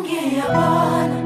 [0.00, 1.19] Long je on.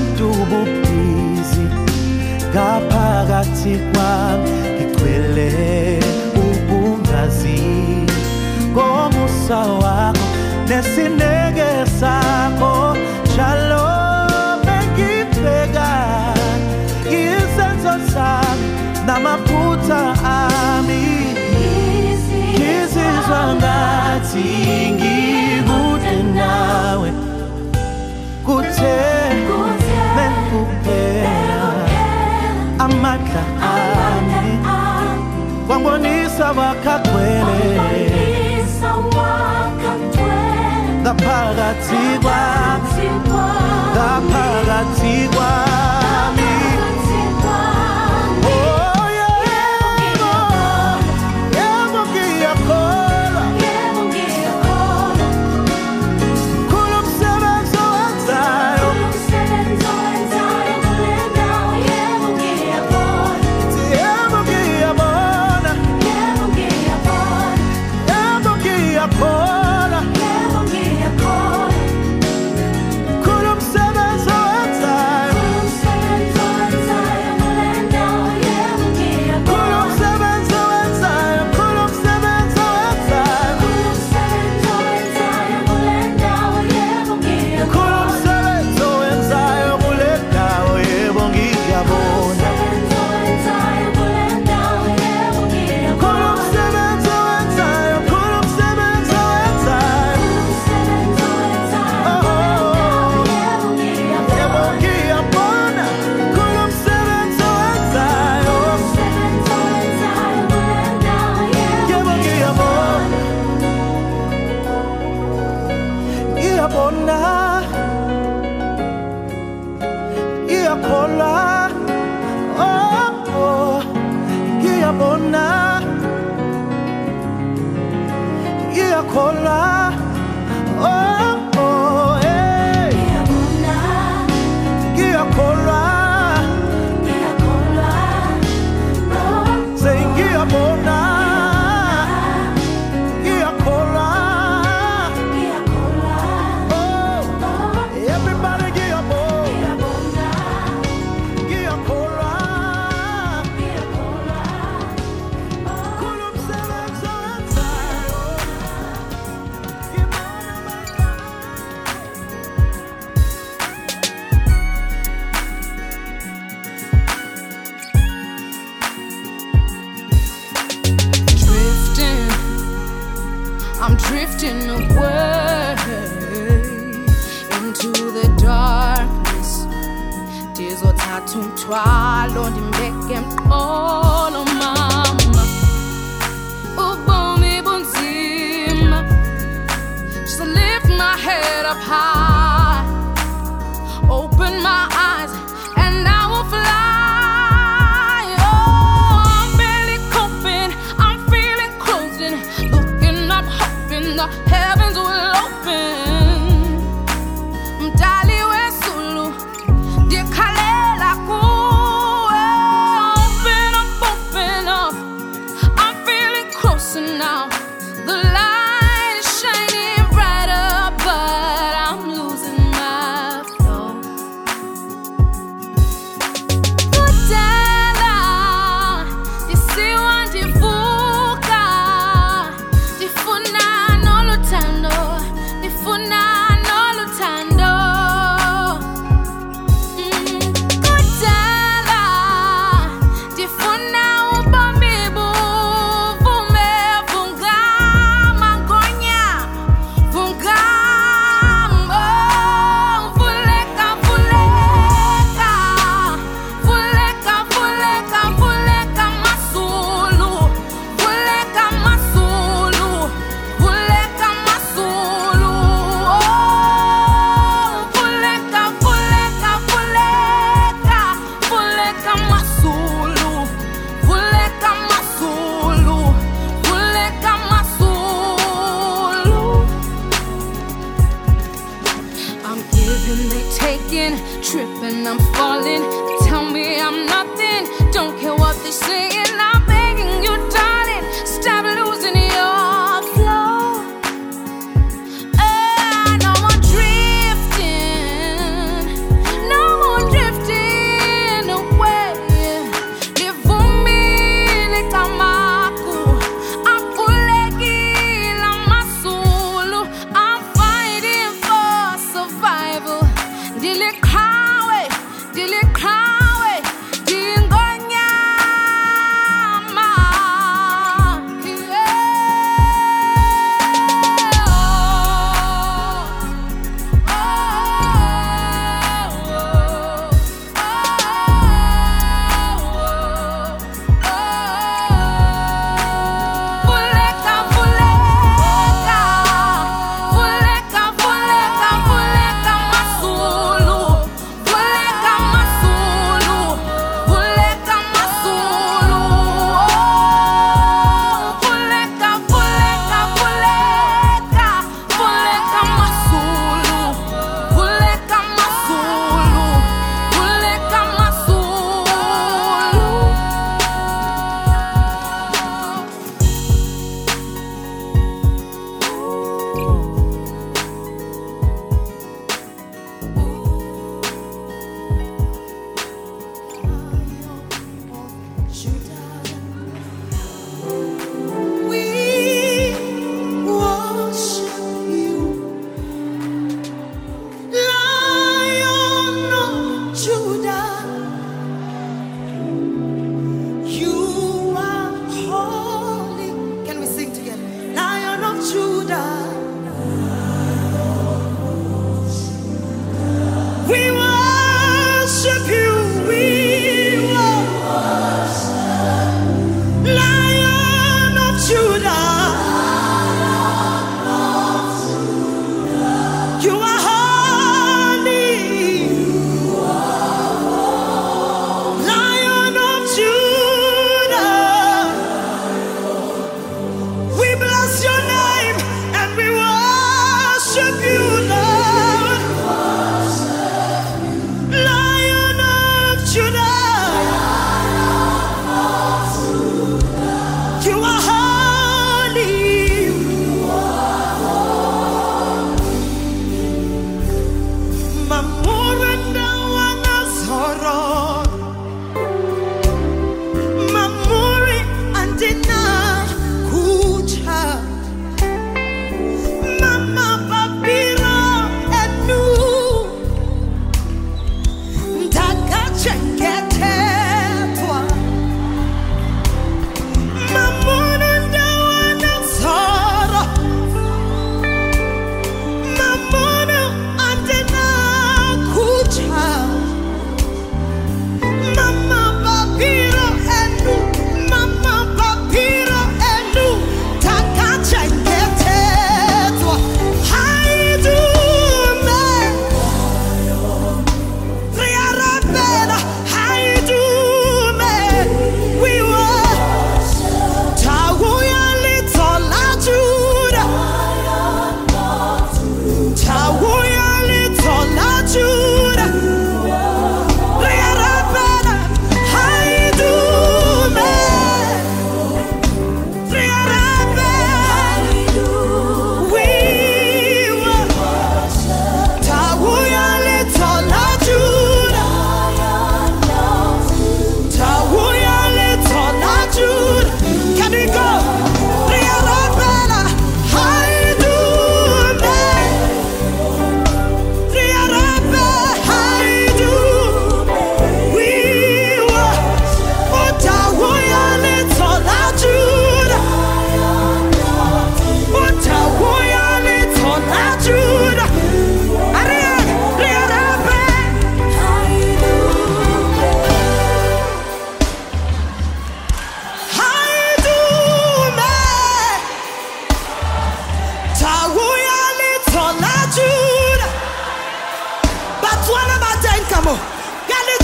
[0.00, 1.64] abantu bubhizi
[2.50, 5.50] ngaphakathi kwami ngigcwele
[6.44, 7.60] ukungazi
[8.74, 10.26] komusa wakho
[10.68, 13.88] nesineke sakho njalo
[14.64, 15.90] bengibheka
[17.20, 18.68] izenzo sami
[19.06, 20.00] namaphutha
[20.36, 21.04] ami.
[22.56, 24.48] Ngizizwa ngathi
[24.96, 27.10] ngikude nawe.
[28.46, 29.19] Kuthe
[35.84, 37.80] wambonisa wakagcwele
[41.02, 43.08] ngaphakathi kwami
[43.94, 45.89] ngaphakathi kwami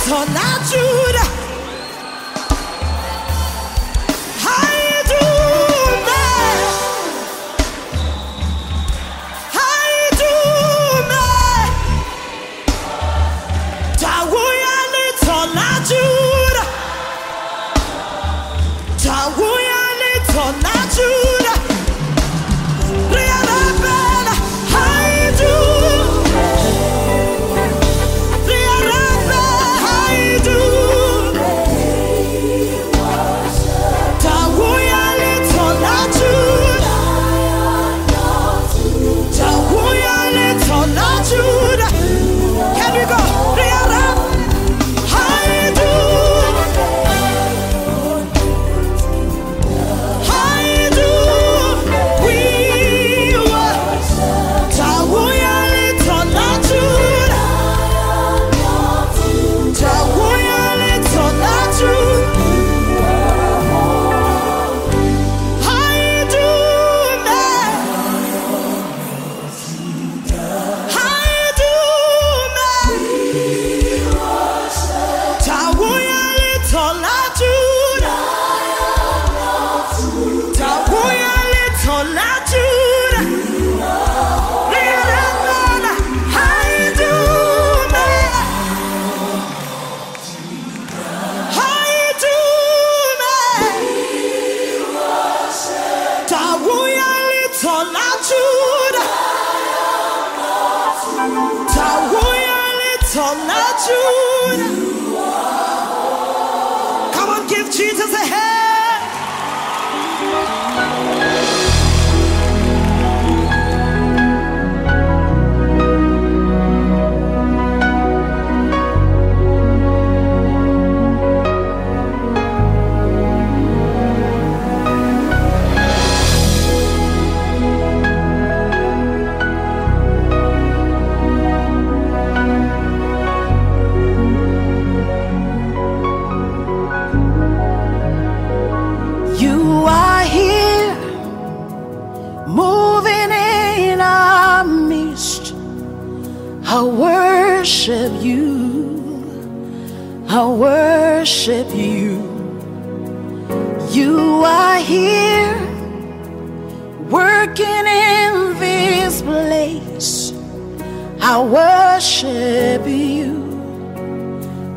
[0.06, 1.05] turn out you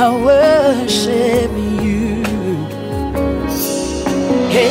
[0.00, 1.50] I worship
[1.82, 2.22] you.
[4.48, 4.70] Hey,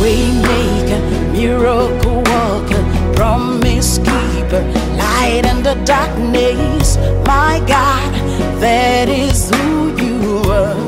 [0.00, 1.00] we make a
[1.32, 2.84] miracle worker,
[3.16, 4.62] promise keeper,
[4.96, 6.96] light in the darkness.
[7.26, 8.12] My God,
[8.60, 10.78] that is who you are.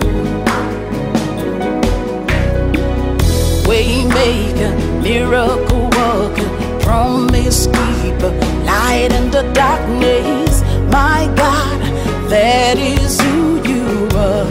[3.66, 8.30] We make a miracle worker, promise keeper,
[8.64, 10.62] light in the darkness.
[10.92, 11.95] My God,
[12.28, 14.46] that is who you are.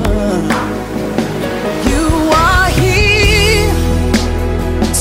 [1.89, 3.71] You are here,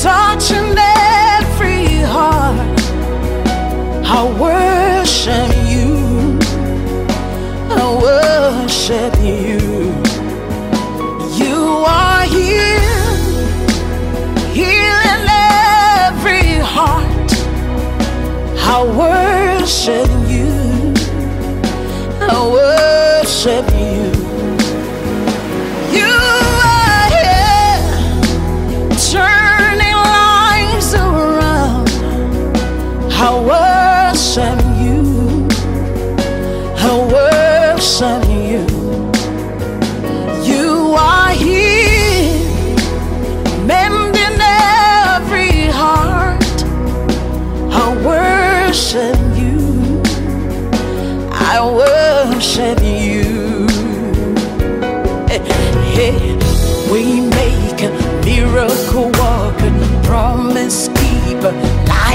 [0.03, 2.79] touching every heart.
[4.03, 6.37] I worship you.
[7.71, 9.59] I worship you.
[11.41, 13.05] You are here,
[14.53, 15.27] healing
[16.03, 17.31] every heart.
[18.57, 20.64] I worship you.
[23.47, 24.04] I worship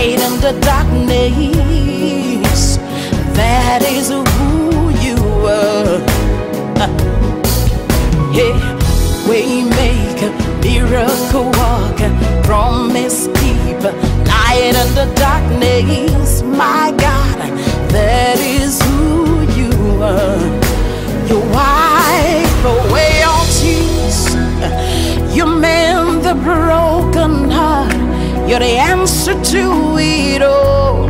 [0.00, 1.18] light in the darkness.
[3.36, 6.00] That is who you are.
[9.80, 10.30] Make a
[10.62, 12.10] miracle worker,
[12.44, 13.92] promise keeper,
[14.26, 16.42] light in the darkness.
[16.42, 17.38] My God,
[17.92, 20.48] that is who you are.
[21.28, 24.20] You wipe away all tears.
[25.36, 27.99] You mend the broken heart.
[28.50, 31.06] You're the answer to it all.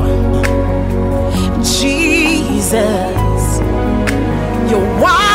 [1.62, 2.82] Jesus,
[4.70, 5.29] you wipe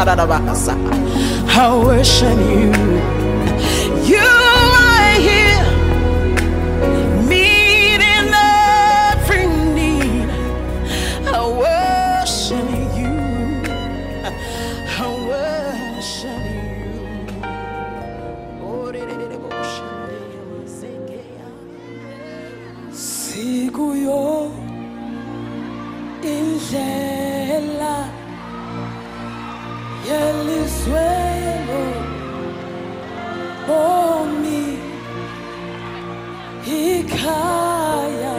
[0.00, 2.67] I worship you.
[37.08, 38.36] Ikhaya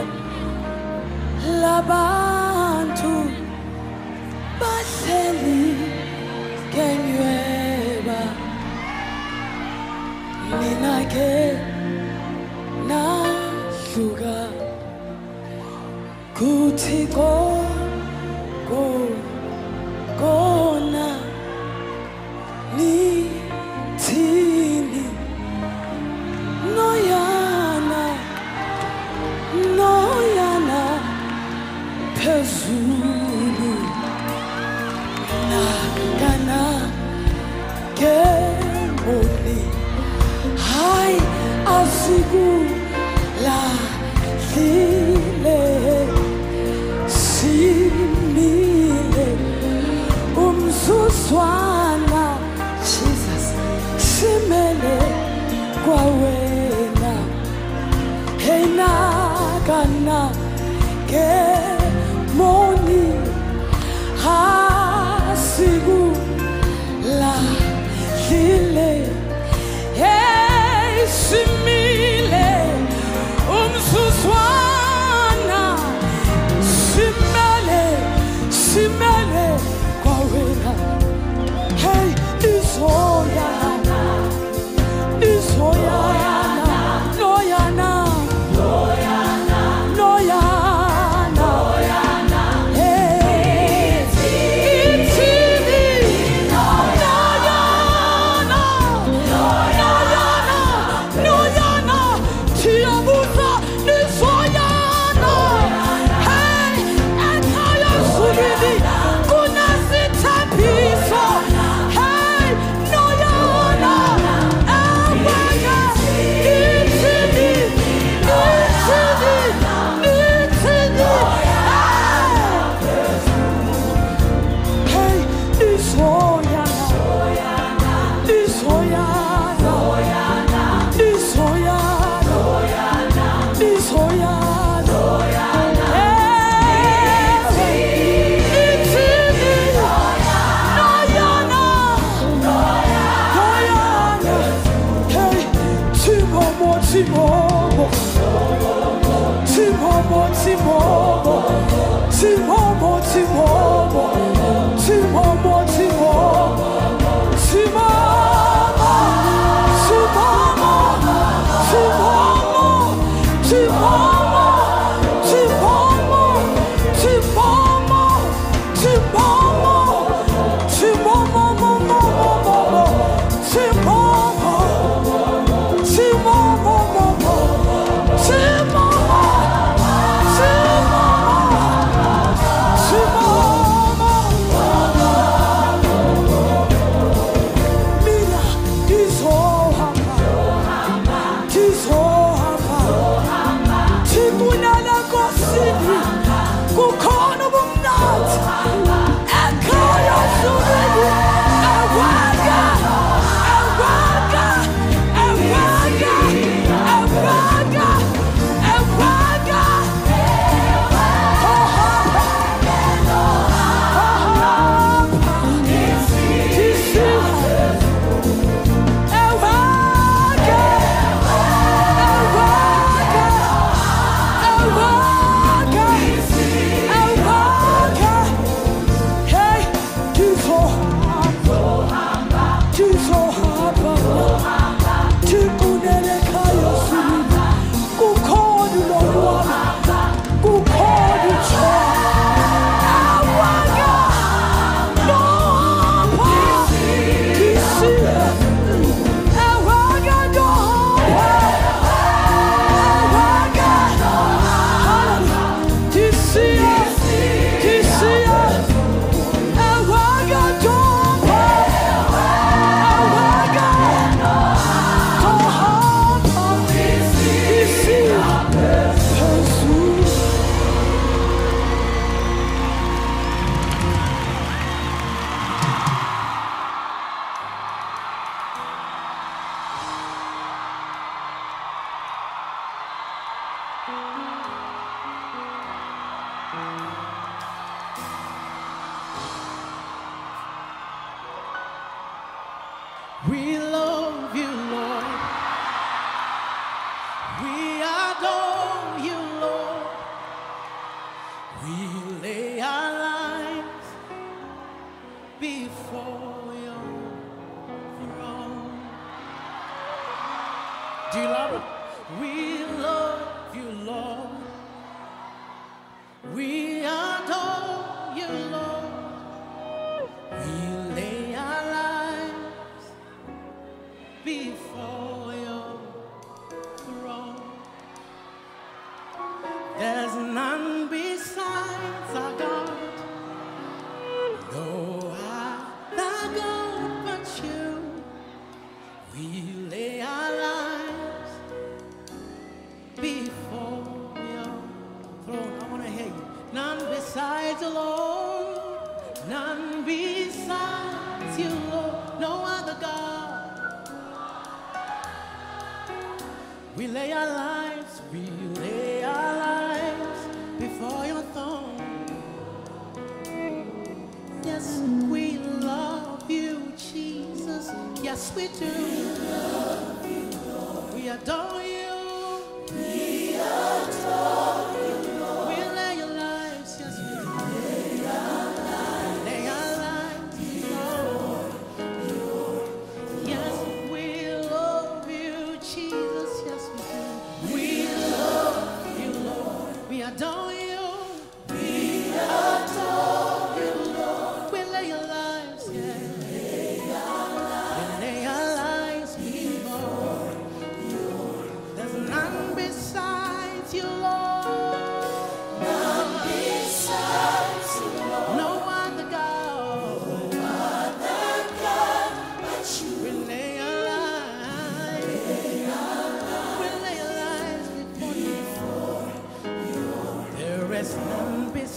[1.62, 3.14] labantu
[4.62, 5.62] bahleli
[6.74, 8.22] kenyweba
[10.60, 11.34] mina ke
[12.90, 14.38] nahluka
[16.38, 17.00] kuthi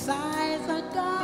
[0.04, 1.21] size of God.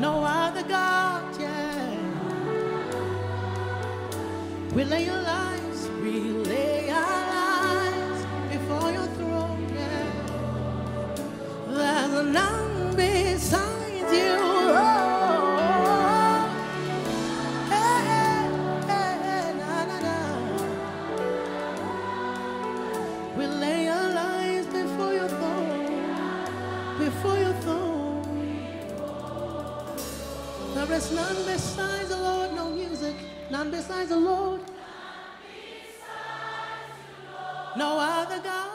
[0.00, 1.98] no other God, yeah.
[4.74, 5.39] We lay your.
[33.90, 34.60] besides the Lord.
[37.76, 38.69] No other God.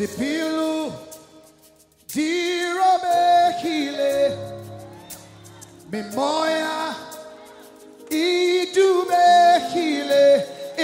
[0.00, 0.92] Tipilu
[2.14, 3.12] dirobehile
[5.92, 6.94] mimoya
[8.10, 9.44] idubehile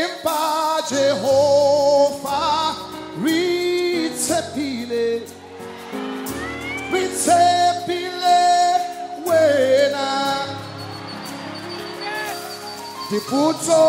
[0.03, 0.41] impa
[0.91, 2.77] Jehovah
[3.25, 5.07] ritsepile
[6.93, 8.41] ritsepile
[9.27, 10.09] wena
[13.11, 13.83] Diputso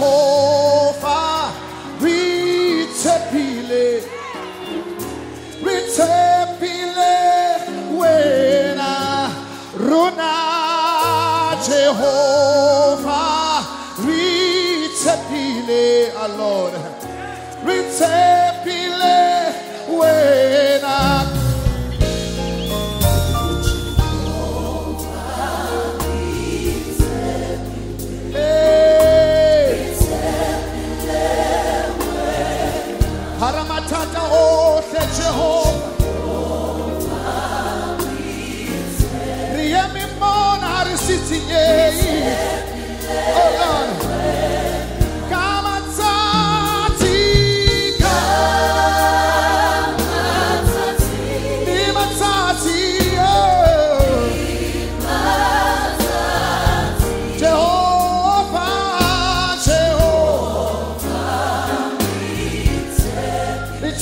[0.00, 1.52] Jehovah,
[2.00, 4.00] Ritepile,
[5.60, 7.20] Ritepile,
[8.00, 9.28] Wena,
[9.76, 10.32] Runa,
[16.16, 16.79] our Lord.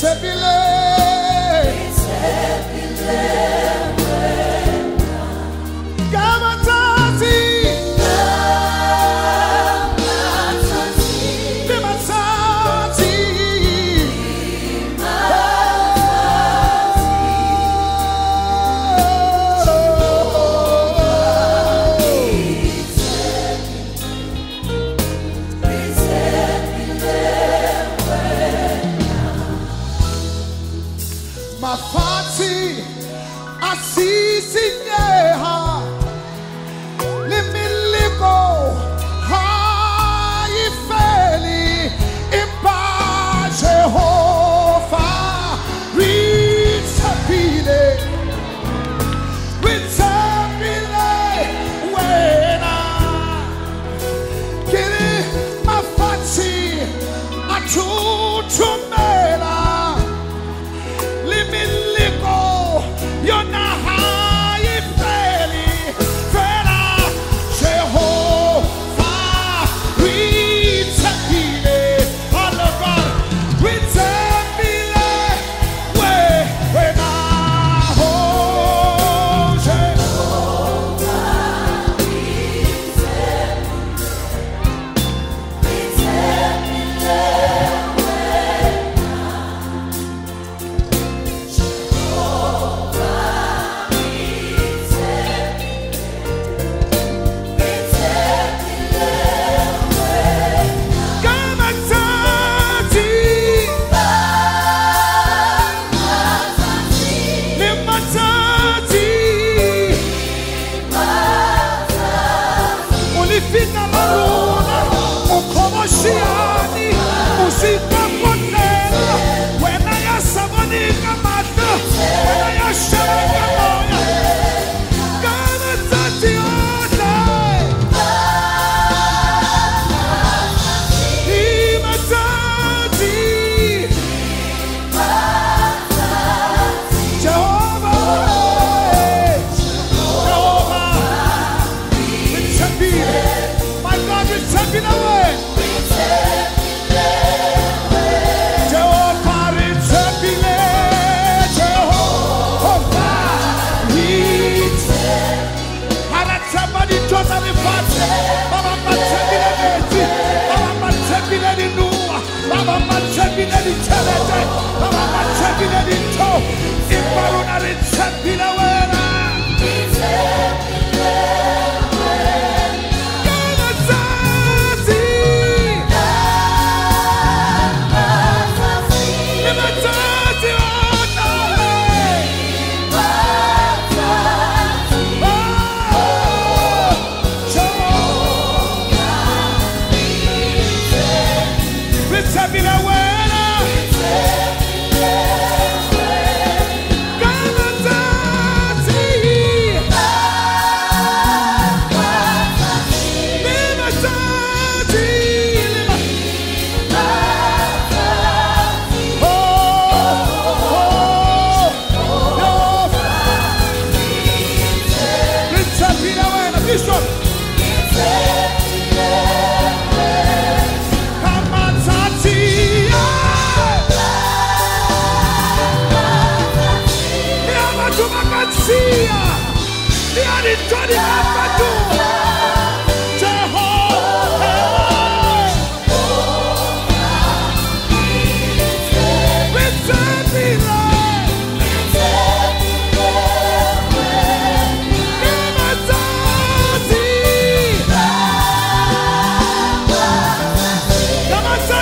[0.01, 1.89] It's happy land.
[1.89, 3.38] It's happy land.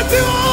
[0.10, 0.47] 听我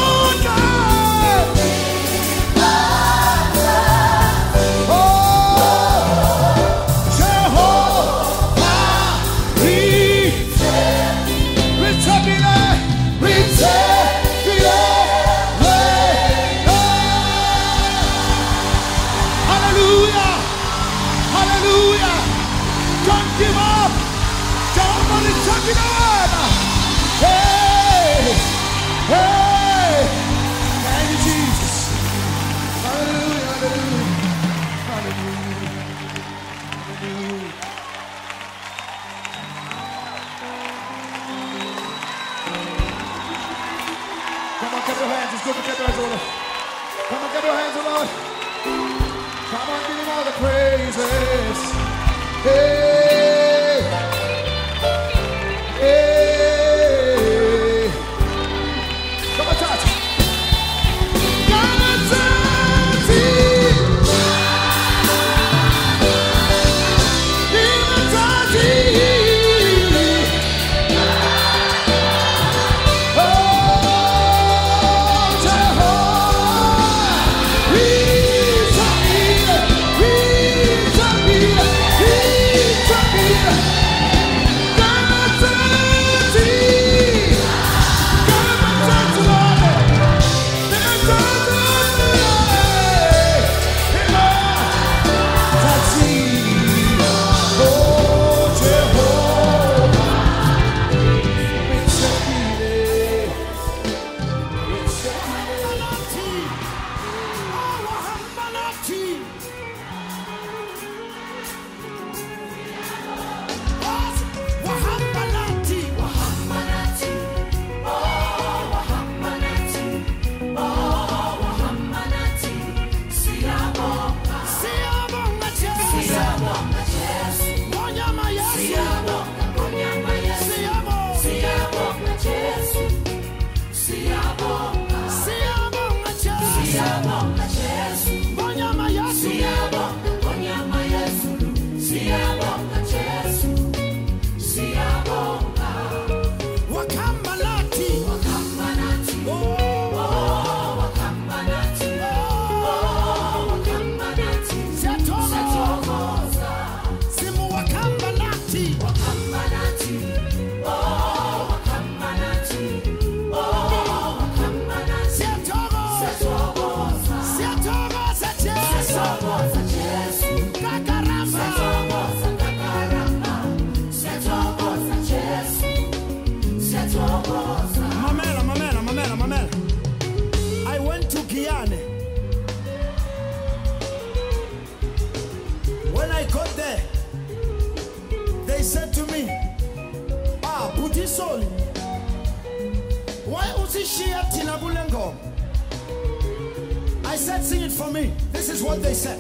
[197.25, 198.13] said, sing it for me.
[198.33, 199.19] This is what they said.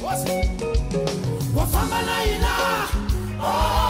[0.00, 0.18] What?
[1.52, 2.54] Wafamba na ina.
[3.42, 3.89] Oh.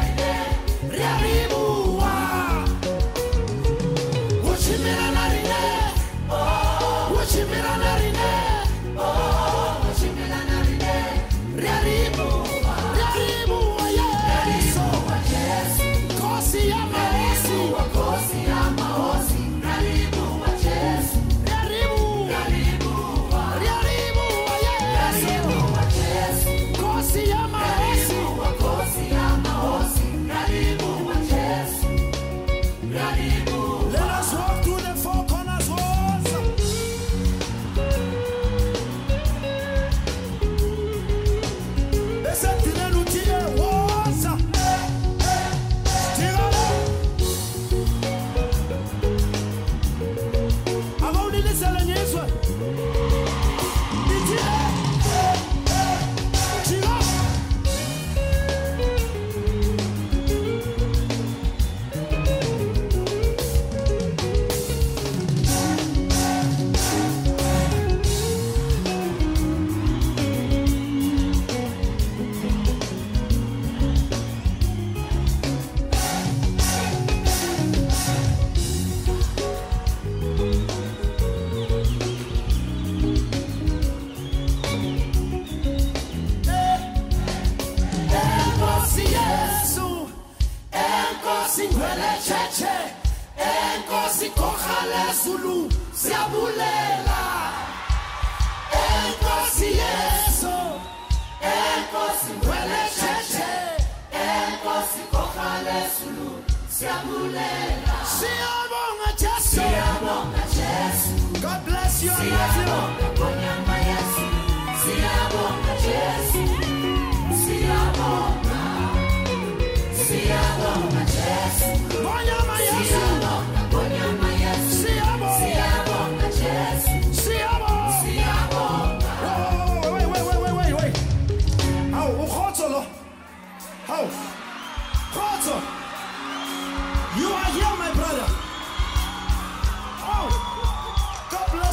[1.21, 1.60] Arrivo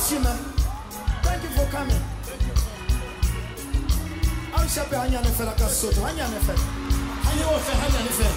[0.08, 2.02] Thank you for coming.
[4.54, 6.54] I'm Shapi Hanyanefe Lakasoto, Hanyanefe.
[7.26, 8.28] Hanyanefe, Hanyanefe.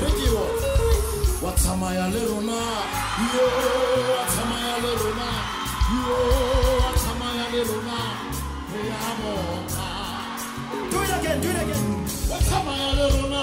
[0.00, 0.42] Radio.
[1.42, 2.60] What's a Maya Leruna?
[3.34, 3.44] Yo,
[4.06, 5.28] what's a Maya Leruna?
[5.90, 6.14] Yo,
[6.78, 7.98] what's a Maya Leruna?
[8.70, 9.22] Hey, I'm
[10.90, 11.84] Do it again, do it again.
[12.30, 13.42] What's a Maya Leruna?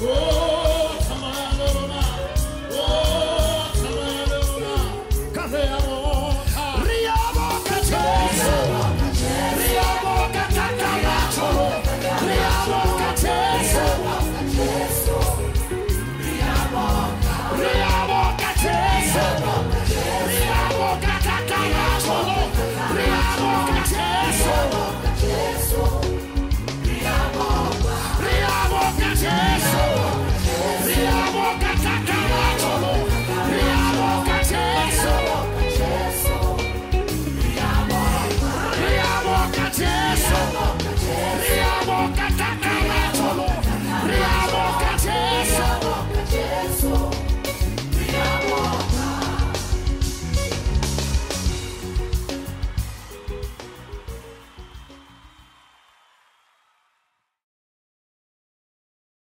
[0.00, 0.81] Oh.